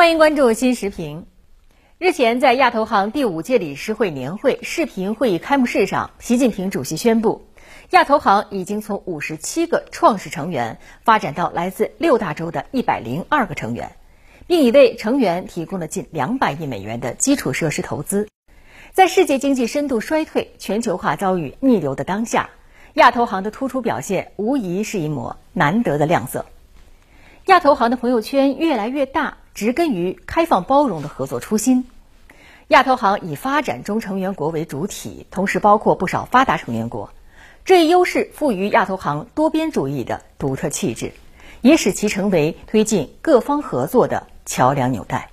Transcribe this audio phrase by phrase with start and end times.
[0.00, 1.26] 欢迎关注新时评。
[1.98, 7.44] 日前，在亚投行第五届理事会年会视频会议开幕式上，习近平主席宣布，
[7.90, 13.92] 亚投行已经从五十七个创始成员发展到来自六大洲的一百零二个成员，
[14.46, 18.26] 并已为成员提供了近两百亿美元的基础设施投资。
[18.92, 22.48] 在世界经济深度衰退、全球化遭遇逆流的当下，
[22.94, 26.46] 亚投行的突出表现无疑是一抹难得的亮色。
[27.44, 29.36] 亚投行的朋友圈越来越大。
[29.54, 31.84] 植根于开放包容的合作初心，
[32.68, 37.10] 亚投行以发展中成员国为主体，同时包括不少发达成员国。
[37.64, 41.12] 这一优势赋予亚投行多边主义的独特气质，
[41.60, 45.30] 也使其成为推进各方合作的桥梁纽带。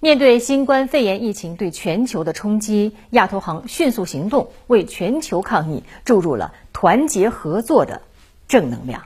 [0.00, 8.02] 面对新冠肺炎疫情对全球的冲击，亚投行迅速行动，为全球抗疫注入了团结合作的
[8.46, 9.04] 正能量。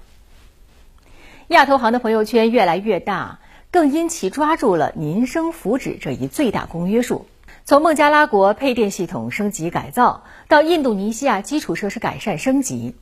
[1.46, 3.38] 亚投行的朋友圈越来越大。
[3.70, 7.26] 更因其抓住了民生福祉这一最大公约数，
[7.66, 12.94] 从孟加拉国配电系统升级改造到印度尼西亚基础设施改善升级，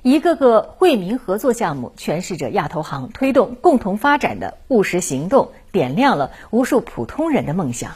[0.00, 7.92] 一个个惠民合作项目诠释着亚投行推动共同发展的务实行动，点亮了无数普通人的梦想。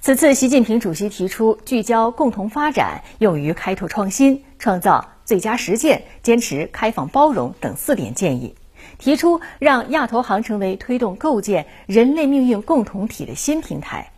[0.00, 8.56] 此次习近平主席提出聚焦共同发展、勇于开拓创新、创造最佳实践、坚持开放包容等四点建议。
[8.98, 14.10] 提出让亚投行成为推动构建人类命运共同体的新平台，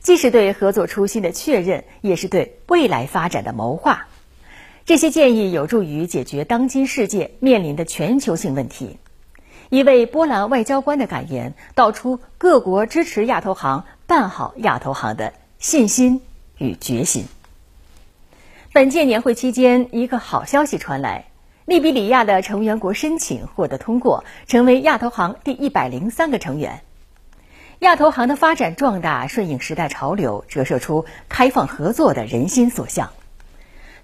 [0.00, 4.08] 既是对合作初心的确认，也是对未来发展的谋划。
[4.84, 8.98] 这些建议有助于解决当今世界面临的全球性问题。
[9.68, 16.20] 一位波兰外交官的感言道出各国支持亚投行办好亚投行的信心
[16.56, 17.24] 与决心。
[18.72, 21.24] 本届年会期间，一个好消息传来。
[21.66, 26.82] 利比里亚的成员国申请获得通过，成为亚投行第一百零三个成员。
[27.80, 33.10] 亚投行的发展壮大顺应时代潮流，折射出开放合作的人心所向。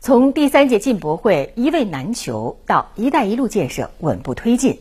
[0.01, 4.81] 从第三届进博会一位难求到“一带一路”建设稳步推进，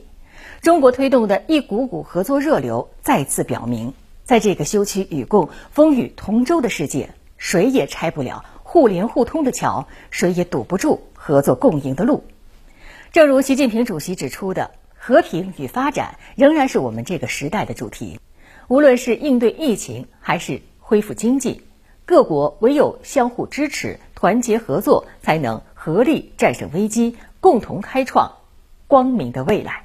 [0.64, 3.94] 中国推动的一股股合作热流再次表明，
[4.24, 12.24] 在这个休戚与共、风雨同舟的世界，谁也拆不了互联互通的桥，谁也堵不住合作共赢的路。
[13.12, 18.22] 正如习近平主席指出的，和平与发展仍然是我们这个时代的主题。
[18.70, 21.62] 无论是应对疫情，还是恢复经济，
[22.06, 28.38] 各国唯有相互支持、团结合作，才能合力战胜危机，共同开创
[28.88, 29.84] 光明的未来。